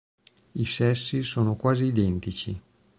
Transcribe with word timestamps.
I 0.55 0.65
sessi 0.65 1.21
sono 1.21 1.55
quasi 1.55 1.85
identici. 1.85 2.59